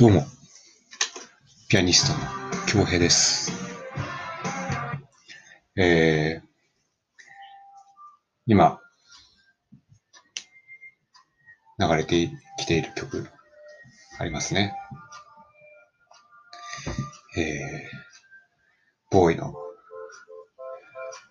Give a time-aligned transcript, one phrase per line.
[0.00, 0.24] どうも、
[1.68, 3.52] ピアニストの京平です。
[5.76, 6.48] えー、
[8.46, 8.80] 今、
[11.78, 13.28] 流れてきている曲、
[14.18, 14.74] ありますね。
[17.36, 19.52] えー、ボーイの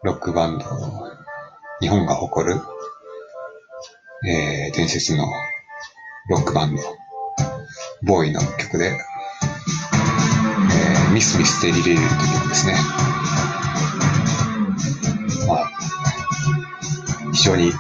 [0.04, 0.66] ロックバンド、
[1.82, 2.62] 日本が誇る、
[4.28, 5.26] えー、伝説の
[6.30, 6.99] ロックバンド、
[8.04, 12.76] ボーイの曲で、えー、ミスミステリレールという曲ですね。
[15.48, 15.72] まあ、
[17.34, 17.72] 非常に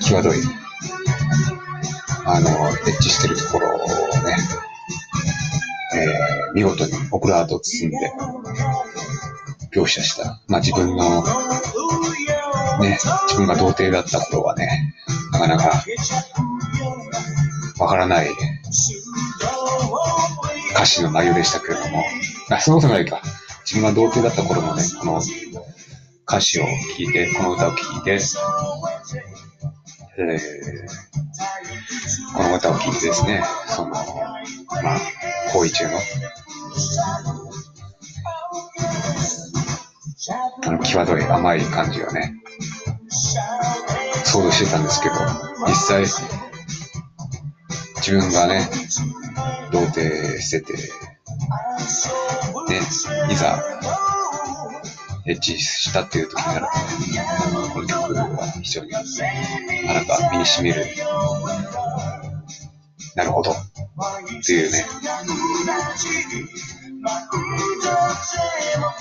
[0.00, 0.34] 際どい、
[2.26, 4.36] あの、エッチしてるところをね、
[5.94, 8.12] えー、見事にオクラートを包んで
[9.72, 11.22] 描写した、まあ自分の、
[12.80, 12.98] ね、
[13.28, 14.94] 自分が童貞だった頃はね、
[15.32, 15.82] なかなか
[17.78, 18.28] わからない
[20.74, 22.02] 歌詞の内容でしたけれども、
[22.50, 23.20] あ、そんなことないか。
[23.64, 25.22] 自分が童貞だった頃のね、この
[26.26, 26.64] 歌詞を
[26.96, 28.18] 聞いて、この歌を聞いて、
[30.18, 30.36] えー、
[32.36, 33.96] この歌を聞いてですね、その、ま
[34.96, 35.00] あ、
[35.52, 35.98] 行為中の、
[40.66, 42.34] あの、際どい甘い感じをね、
[44.24, 45.14] 想像してたんですけど、
[45.66, 46.04] 実際、
[47.96, 48.68] 自分がね、
[49.70, 50.80] 童貞してて、ね、
[53.30, 53.62] いざ、
[55.26, 60.86] エッチしたっていう時になると、この曲は非常に、なかなか身に染みる、
[63.14, 63.54] なるほど、っ
[64.44, 64.84] ていうね、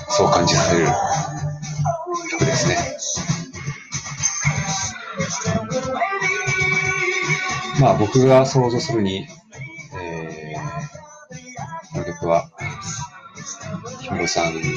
[0.10, 0.88] そう感じさせる。
[2.32, 2.78] 曲ですね。
[7.80, 9.28] まあ僕が想像するに、
[14.22, 14.68] 氷室さんのね、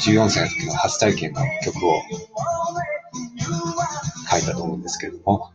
[0.00, 2.02] 14歳の時の初体験の曲を
[4.30, 5.52] 書いたと思うんですけれども、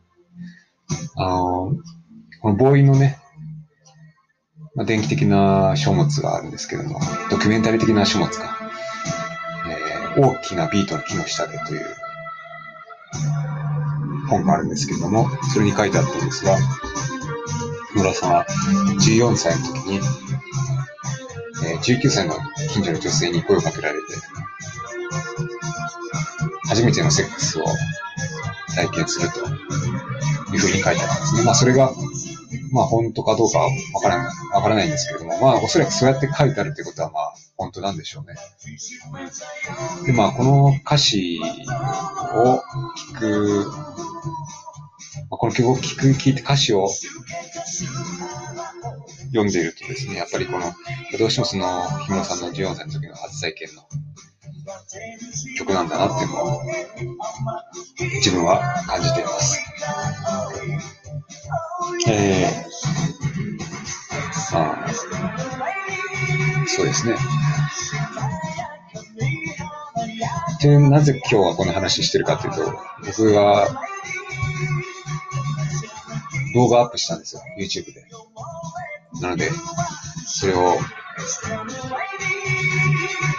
[1.16, 1.74] あの、
[2.42, 3.20] このボーイのね、
[4.76, 7.00] まあ、電気的な書物があるんですけれども、
[7.30, 8.58] ドキュメンタリー的な書物か、
[10.16, 11.86] えー、大きなビートの木の下でという
[14.28, 16.58] 本があるんですけれども、それに書いてあったんですが、
[17.94, 18.46] 村さんは
[19.06, 20.00] 14歳の時に、
[21.62, 22.36] えー、19歳の
[22.72, 24.06] 近所の女性に声をかけられて、
[26.68, 27.66] 初めてのセックスを
[28.76, 29.40] 体験すると
[30.56, 31.44] いうふうに書いてあったんですね。
[31.44, 31.92] まあそれが、
[32.72, 38.36] まあ本当かどうかはわからない、わからないんですけれども、まあおそらくそうやって書いてあるということはまあ本当なんでしょうね。
[40.06, 41.40] で、まあこの歌詞
[42.34, 42.62] を
[43.14, 43.72] 聞く、
[45.30, 46.90] まあ、この曲を聞く、聞いて歌詞を
[49.34, 50.74] 読んでいるとですね、やっぱりこの、
[51.18, 53.82] どうしてもその、氷室さんの14歳の時の初体験の
[55.58, 56.62] 曲なんだなっていうのを、
[57.98, 59.60] 自分は感じています。
[62.08, 64.88] えー、まあ、
[66.68, 67.16] そうですね。
[70.62, 72.72] で、なぜ今日はこの話してるかというと、
[73.04, 73.68] 僕は
[76.54, 78.03] 動画アップしたんですよ、YouTube で。
[79.22, 79.52] なので、
[80.26, 80.78] それを、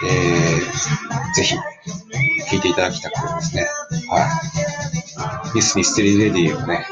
[0.07, 3.67] えー、ぜひ、聴いていただきたくてですね。
[4.09, 4.27] は
[5.53, 5.55] い。
[5.55, 6.85] ミスミステリーレディーをね、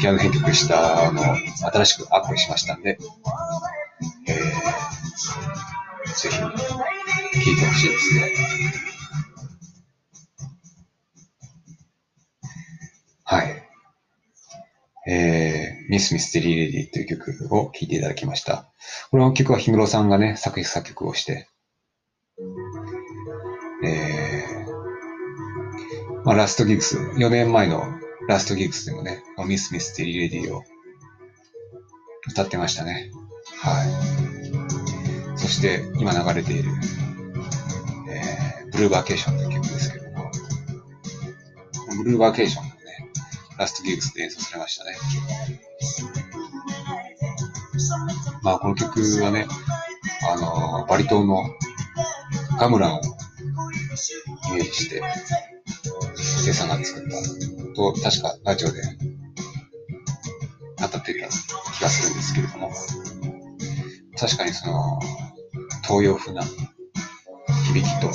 [0.00, 1.22] ピアノ編曲したあの
[1.72, 2.98] 新しくアップしましたんで、
[4.26, 4.36] えー、
[6.14, 8.32] ぜひ、聴いてほしいですね。
[13.24, 13.62] はい。
[15.06, 18.70] えー、ミスミステリーレディという曲を聴いていただきました。
[19.10, 21.48] この曲は氷室さんがね、作詞作曲をして、
[23.84, 27.82] えー、まあ、ラストギグス、4年前の
[28.28, 30.62] ラストギグスでもね、ミスミステリーレディを
[32.30, 33.10] 歌ってましたね。
[33.60, 33.84] は
[35.34, 35.36] い。
[35.36, 36.70] そして今流れている、
[38.08, 40.30] えー、ブルーバーケーションという曲ですけども、
[42.04, 42.69] ブルーバーケーション、
[43.60, 44.96] ラストギグスで演奏されましたね。
[48.42, 49.46] まあこの曲はね、
[50.32, 50.36] あ
[50.80, 51.44] の、バリ島の
[52.58, 53.00] ガムランを
[54.48, 55.02] イメージして、
[56.16, 58.80] 生さんが作ったと、確かラジオで
[60.78, 61.28] 当たってた
[61.76, 62.72] 気がするんですけれども、
[64.18, 64.98] 確かにその、
[65.82, 66.42] 東洋風な
[67.74, 68.10] 響きと、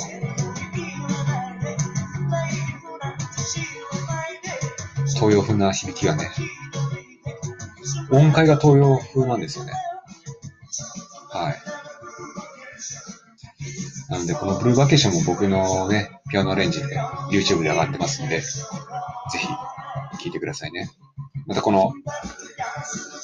[5.16, 6.30] 東洋風な響きがね、
[8.10, 9.72] 音階が東洋風なんですよね。
[11.30, 11.56] はい。
[14.12, 16.98] なので、このブルーバケーションも僕のね、ピアノアレンジで
[17.32, 18.46] YouTube で上がってますんで、ぜ
[19.38, 19.56] ひ聴
[20.26, 20.90] いてくださいね。
[21.46, 21.92] またこの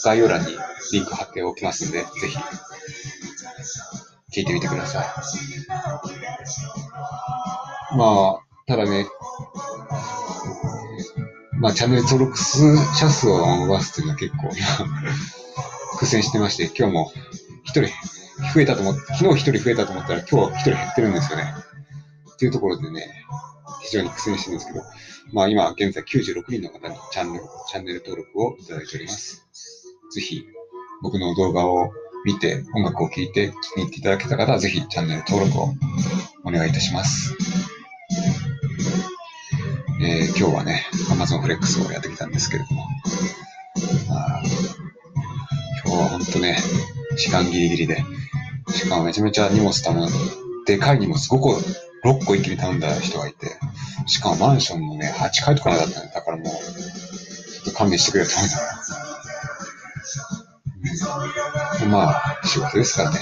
[0.05, 0.57] 概要欄に
[0.93, 2.43] リンク貼っておきますんで、ぜひ聴
[4.41, 5.07] いてみてください。
[7.97, 9.07] まあ、ただね、
[11.63, 14.49] まあ、チャンネル登録数者数を伸ばすっていうのは結構
[15.97, 17.13] 苦戦してまして、今日も
[17.63, 17.83] 一人
[18.53, 21.55] 増えたと思って、昨日一人増えたと思ったら今日一人減ってるんですよね。
[22.33, 23.25] っていうところでね、
[23.85, 24.85] 非常に苦戦してるんですけど、
[25.33, 29.47] まあ今現在96人の方にチャンネル、チャンネル登録をいただいております。
[30.13, 30.45] ぜひ
[31.01, 31.93] 僕の動画を
[32.25, 35.75] 見て音楽を聴いて気に入っていただけた方はぜひチャンネル登録を
[36.45, 37.52] お願いいたします。
[40.05, 42.87] えー、今日はね、Amazon フレックスをやってきたんですけれども、
[44.11, 44.43] あ
[45.85, 46.59] 今日は本当ね、
[47.17, 48.05] 時間ギリギリで、
[48.69, 50.13] しかもめちゃめちゃ荷物頼んで、
[50.75, 51.53] でかい荷物5個、
[52.05, 53.47] 6個一気に頼んだ人がいて、
[54.07, 58.63] しかもマンションのね、8階とかなだったんだからもう、ちょっと勘弁してくれと思いなが
[61.83, 61.87] ら。
[61.89, 63.19] まあ、仕事ですからね。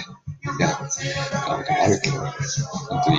[0.58, 3.18] 嫌なこともあるけど、本当に、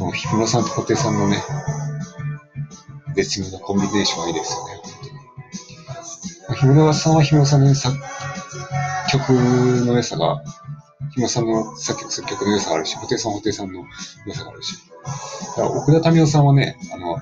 [0.00, 1.42] もう、ひむさんと布袋さんのね、
[3.14, 4.92] 絶妙なコンビネーションがいいですよね、本
[6.46, 6.58] 当に。
[6.58, 7.96] ひむさんはひむさんの作
[9.10, 10.42] 曲の良さが、
[11.14, 12.86] ひむさんの作曲、作曲の良さがある。
[12.86, 13.84] し、布袋さんは布袋さんの
[14.26, 14.62] 良さがある。
[14.62, 14.74] し。
[15.56, 17.18] だから奥田民生さんはね、あの、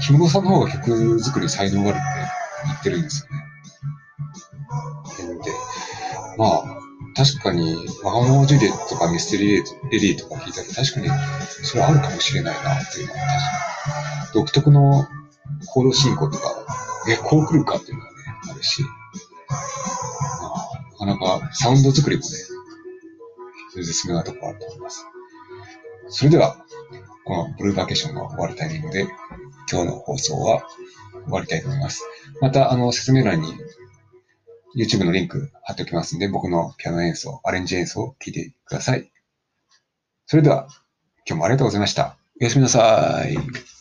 [0.00, 1.98] ひむさんの方が曲作り才能がある。
[1.98, 2.25] って
[2.66, 3.46] 言ってるんですよね。
[6.38, 6.64] まあ、
[7.16, 11.08] 確かに、マハモージュリエットとかミステリーレディーとか聞いたら確かに
[11.64, 14.32] それはあるかもしれないなっていうのは確かに。
[14.34, 15.06] 独特の
[15.72, 16.66] 行動進行とか、
[17.08, 18.16] え、こう来るかっていうのがね、
[18.50, 18.88] あるし、ま
[20.98, 22.28] あ、なかなかサウンド作りもね、
[23.74, 25.06] 絶妙なところあると思います。
[26.08, 26.64] それでは、
[27.24, 29.06] このブルーバケーションが終わるタイミングで、
[29.70, 30.62] 今日の放送は
[31.24, 32.04] 終わりたいと思います。
[32.40, 33.52] また、あの、説明欄に
[34.76, 39.10] YouTube のリンク貼っておきますんで、僕のピアノ演奏、アレンジ演奏を聴いてください。
[40.26, 40.68] それでは、
[41.26, 42.16] 今日もありがとうございました。
[42.40, 43.75] おやすみなさい。